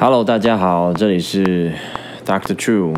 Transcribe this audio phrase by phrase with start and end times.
[0.00, 1.72] Hello，大家好，这里是
[2.24, 2.94] Doctor True，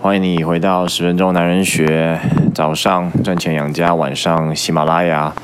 [0.00, 2.18] 欢迎你回到十分钟男人学。
[2.54, 5.34] 早上赚钱养家，晚上喜马拉雅。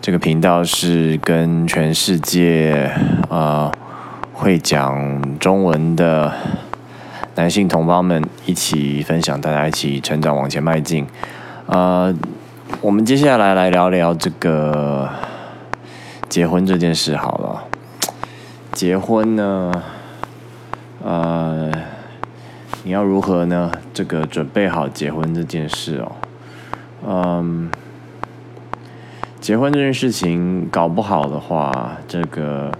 [0.00, 2.90] 这个频道是跟全世界
[3.30, 3.70] 呃
[4.32, 6.32] 会讲中文的
[7.36, 11.06] 男性同胞们一起分享，大家一起成长，往前迈进。
[11.66, 12.12] 呃，
[12.80, 15.08] 我们接下来来聊聊这个
[16.28, 17.62] 结婚这件事好了。
[18.72, 19.72] 结婚呢，
[21.06, 21.70] 呃，
[22.82, 23.70] 你要如何呢？
[23.94, 26.12] 这个准备好结婚这件事哦，
[27.06, 27.70] 嗯。
[29.38, 32.72] 结婚这件事情搞不好的话，这个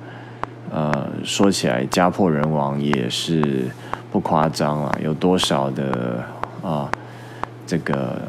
[0.73, 3.69] 呃说起来家破人亡也是
[4.11, 4.99] 不夸张了。
[5.01, 6.25] 有多少的
[6.65, 6.91] 啊
[7.65, 8.21] 这个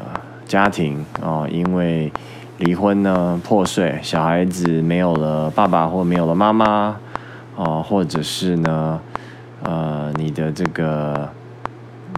[0.46, 2.12] 家庭啊，因为
[2.58, 6.96] 离婚呢破碎，小孩子没有了爸爸或没有了妈妈
[7.56, 9.00] 啊，或者是呢
[9.62, 11.28] 呃你的这个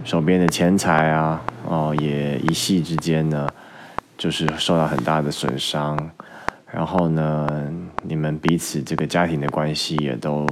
[0.03, 3.47] 手边的钱财啊哦也一夕之间呢。
[4.17, 5.97] 就是受到很大的损伤，
[6.71, 10.45] 然后呢，你们彼此这个家庭的关系也都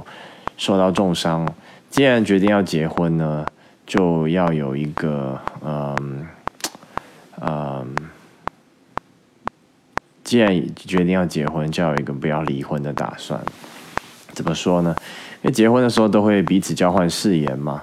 [0.56, 1.46] 受到重伤。
[1.88, 3.46] 既然决定要结婚呢，
[3.86, 6.26] 就要有一个嗯
[7.40, 7.94] 嗯，
[10.24, 13.40] 既然决定要结婚，就要有一个不要离婚的打算。
[14.32, 14.94] 怎么说呢？
[15.42, 17.82] 因为结婚的时候都会彼此交换誓言嘛。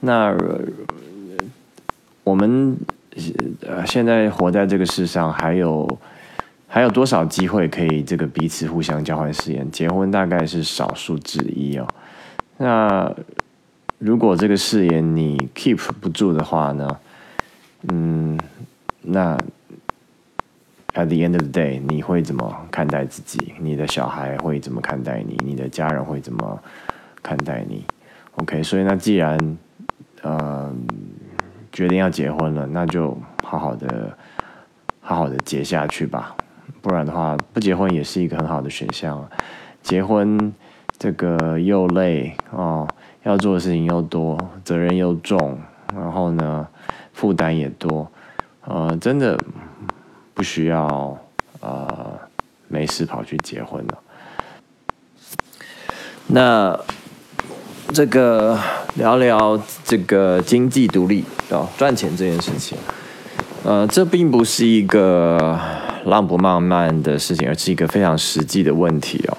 [0.00, 0.36] 那
[2.24, 2.76] 我们。
[3.86, 5.86] 现在活在这个世上，还有
[6.66, 9.70] 还有多少机会可以这个彼此互相交换誓言？
[9.70, 11.86] 结婚大概是少数之一哦。
[12.56, 13.14] 那
[13.98, 16.88] 如果这个誓言你 keep 不住的话呢？
[17.90, 18.40] 嗯，
[19.02, 19.36] 那
[20.94, 23.54] at the end of the day，你会怎么看待自己？
[23.58, 25.36] 你的小孩会怎么看待你？
[25.44, 26.60] 你的家人会怎么
[27.22, 27.84] 看待你
[28.36, 29.58] ？OK，所以那既然，
[30.22, 30.86] 嗯。
[31.74, 34.14] 决定要结婚了，那就好好的、
[35.00, 36.36] 好好的结下去吧。
[36.82, 39.26] 不然的话，不结婚也是一个很好的选项。
[39.82, 40.52] 结婚
[40.98, 42.86] 这个又累哦，
[43.22, 45.58] 要做的事情又多，责任又重，
[45.94, 46.68] 然后呢，
[47.14, 48.06] 负担也多。
[48.66, 49.38] 呃，真的
[50.42, 51.16] 不需要
[51.60, 52.18] 呃
[52.66, 53.98] 没事跑去结婚了。
[56.26, 56.76] 那。
[57.94, 58.58] 这个
[58.94, 62.78] 聊聊这个经济独立哦，赚钱这件事情，
[63.64, 65.60] 呃，这并不是一个
[66.06, 69.36] 浪不浪漫的事情，而是一个非常实际的问题哦。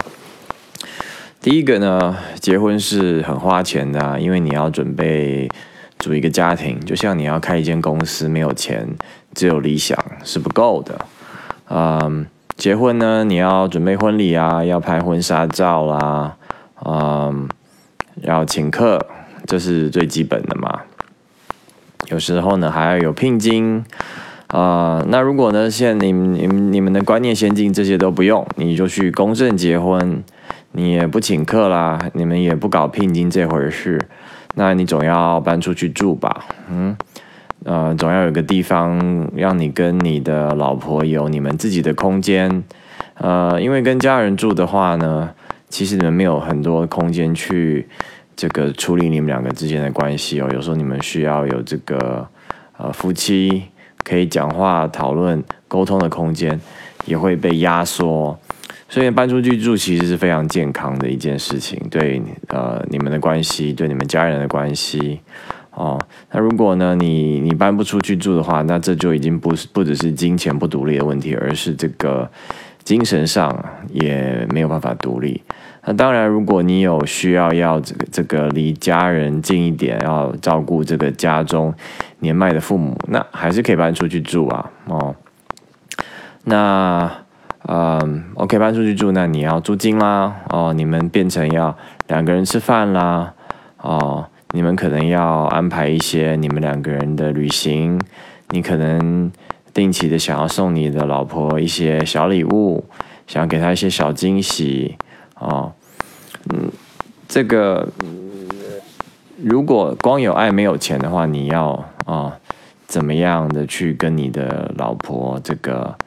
[1.41, 5.49] 第一个呢，结婚是很花钱的，因为你要准备
[5.97, 8.87] 组一个家庭，就像你要开一间公司，没有钱，
[9.33, 11.05] 只有理想是不够的。
[11.69, 16.35] 嗯，结婚呢，你要准备婚礼啊，要拍婚纱照啦，
[16.85, 17.47] 嗯。
[18.21, 19.07] 要请客，
[19.47, 20.81] 这是最基本的嘛。
[22.09, 23.83] 有时候呢，还要有聘金
[24.49, 25.03] 啊。
[25.07, 30.23] 那如果呢，现在你你你们的观念先进，这些都不用，你就去公证结婚，
[30.73, 33.99] 你也不请客啦，你们也不搞聘金这回事。
[34.53, 36.45] 那你总要搬出去住吧？
[36.69, 36.95] 嗯，
[37.63, 42.63] 呃，总要有个地方让你跟你的老婆有你们自己的空间。
[43.15, 45.31] 呃，因为跟家人住的话呢。
[45.69, 47.87] 其实你们没有很多空间去
[48.35, 50.47] 这个处理你们两个之间的关系哦。
[50.53, 52.27] 有时候你们需要有这个
[52.77, 53.63] 呃夫妻
[54.03, 56.61] 可以讲话、讨论、沟通的空间，
[57.07, 58.37] 也会被压缩。
[58.87, 65.21] 所以搬出去住其实是非常健康的一件事情，对呃你们的关系，对你们家人的关系
[65.75, 65.99] 哦。
[66.31, 72.29] 那如果呢你你搬不出去住的话，那这就已经不是不只是金钱不独立的问题，而是这个
[72.83, 75.41] 精神上也没有办法独立。
[75.85, 81.73] 那当然，如果你有需要要这个这个离家人近一点，要照顾这个家中
[82.19, 84.71] 年迈的父母，那还是可以搬出去住啊。
[84.87, 85.13] 哦，
[86.45, 87.11] 那
[87.67, 90.33] 嗯，OK，搬出去住，那你要租金啦。
[90.47, 93.33] 哦，你们变成要两个人吃饭啦。
[93.81, 97.99] 哦，你们可能要安排一些你们两个人的旅行。
[98.49, 99.31] 你可能
[99.73, 102.85] 定期的想要送你的老婆一些小礼物，
[103.25, 104.95] 想要给她一些小惊喜。
[105.39, 105.73] 哦，
[106.51, 106.71] 嗯，
[107.27, 107.87] 这个
[109.37, 112.37] 如果光有爱没有钱的话，你要啊
[112.85, 115.97] 怎么样的去跟你的老婆这个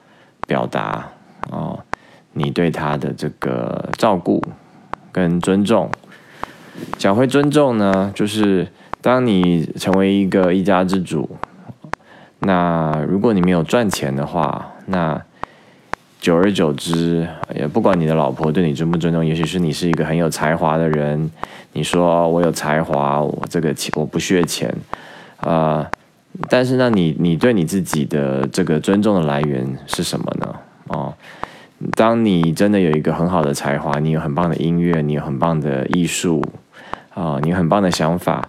[0.47, 1.09] 表达
[1.51, 1.81] 哦，
[2.35, 4.41] 你对她的这个照顾
[5.11, 5.91] 跟尊重，
[6.99, 8.67] 讲会尊重呢，就是
[9.01, 11.29] 当你成为一个一家之主，
[12.41, 15.23] 那如果你没有赚钱的话，那。
[16.19, 21.31] 久而久之，也不管你的老婆对你尊不尊重，也许是你是一个很有才华的人，
[21.75, 24.75] 你说我有才华，我这个钱我不缺钱，
[25.37, 25.89] 啊，
[26.49, 30.57] 但是那你你对你自己的这个尊重的来源是什么呢？
[30.89, 31.15] 哦，
[31.95, 36.43] 当你真的有一个很好的才华，你有很棒的音乐，你有很棒的艺术，
[37.17, 38.47] 啊，你很棒的想法，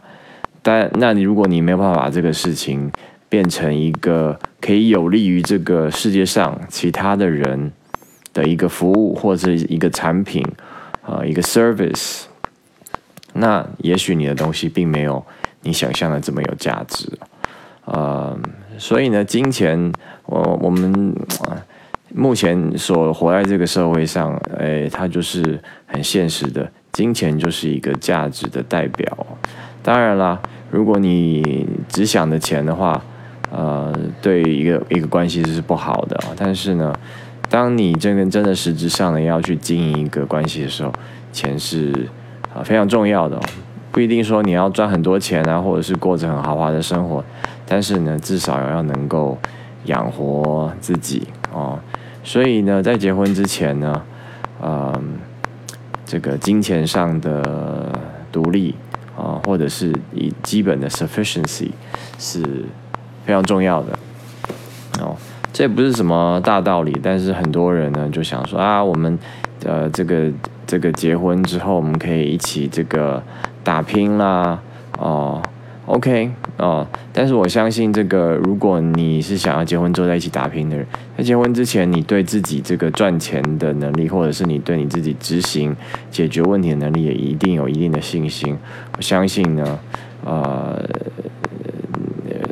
[0.61, 2.91] 但那你如果你没有办法把这个事情
[3.29, 7.71] 变成一个可以有利于这个世界上其他的人
[8.33, 10.45] 的一个服务或者一个产品，
[11.01, 12.25] 啊，一个 service，
[13.31, 15.25] 那也许你的东西并没有
[15.61, 17.07] 你想象的这么有价值，
[17.85, 18.37] 呃，
[18.77, 19.93] 所以呢，金钱，
[20.25, 21.15] 我我们
[22.13, 29.25] 目前所活在这个社会上，哎，它就是很现实的，金钱就是一个价值的代表。
[29.83, 30.39] 当然啦，
[30.71, 33.01] 如果你只想着钱的话，
[33.51, 36.19] 呃，对一个一个关系是不好的。
[36.35, 36.93] 但是呢，
[37.49, 40.91] 当你真跟真的实质上的要去经营一个关系的时候，
[41.31, 41.91] 钱是
[42.53, 43.39] 啊非常重要的。
[43.91, 47.23] 不一定说你要赚很多钱啊，或者是过着很豪华的生活，
[47.65, 49.37] 但是呢，至少要能够
[49.85, 51.79] 养活自己哦。
[52.23, 54.03] 所以呢，在结婚之前呢，
[54.61, 55.17] 嗯，
[56.07, 57.91] 这个金钱上的
[58.31, 58.73] 独立
[59.15, 61.69] 啊，或者是以基本的 sufficiency
[62.17, 62.41] 是。
[63.25, 63.99] 非常重要的
[65.01, 65.13] 哦，
[65.51, 69.19] 这也不是什么大道理，但是很多人呢就想说啊，我们
[69.65, 70.31] 呃这个
[70.65, 73.21] 这个结婚之后，我们可以一起这个
[73.65, 74.61] 打拼啦，
[74.97, 75.43] 哦
[75.87, 80.85] ，OK 哦，但是我相信这个，如果你是想要结婚之后在一起打拼的人，
[81.17, 85.75] 在结婚之前，你对自己这个赚钱的能力，或者是你对你自己执行
[86.09, 88.57] 解决问题的能力，也一定有一定的信心。
[88.97, 89.79] 我相信呢，
[90.25, 90.83] 呃。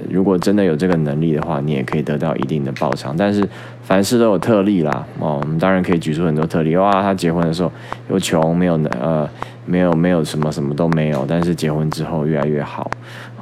[0.09, 3.13] 如果真的有这个能力的话，你也可以得到一定的报偿。
[3.17, 3.45] 但是
[3.83, 6.73] 凡事都有特例啦，哦，我们当然可以举出很多特例。
[6.77, 7.69] 哇，他结婚的时候
[8.09, 9.29] 又穷，没有能呃，
[9.65, 12.89] 没有没有什么什么都没有，但是结婚之后越来越好，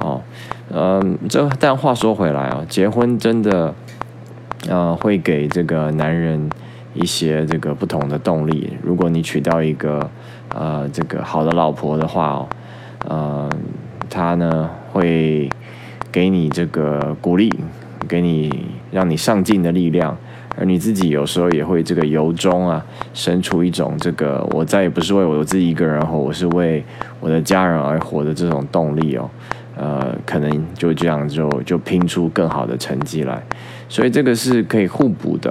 [0.00, 0.20] 哦，
[0.70, 3.74] 嗯，这但话说回来啊，结婚真的
[4.68, 6.50] 呃会给这个男人
[6.94, 8.76] 一些这个不同的动力。
[8.82, 10.10] 如果你娶到一个
[10.48, 12.48] 呃这个好的老婆的话哦，
[13.08, 13.50] 呃，
[14.08, 15.50] 他呢会。
[16.12, 17.52] 给你这个鼓励，
[18.06, 20.16] 给你让你上进的力量，
[20.56, 26.84] 而你自己有时候也会这个由衷啊，生出一种这个我再也不是为我自己一个人活，我是为
[27.18, 29.28] 我的家人而活的这种动力哦，
[29.76, 33.42] 呃，可能就这样就就拼出更好的成绩来，
[33.88, 35.50] 所以这个是可以互补的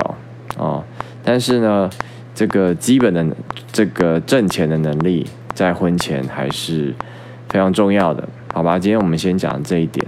[0.57, 0.83] 哦，
[1.23, 1.89] 但是呢，
[2.33, 3.25] 这个基本的
[3.71, 6.93] 这个挣钱的能力在婚前还是
[7.49, 8.79] 非常重要的，好吧？
[8.79, 10.05] 今天我们先讲这一点。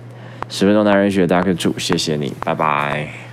[0.47, 3.24] 十分钟男人学大课组，谢谢你，拜拜。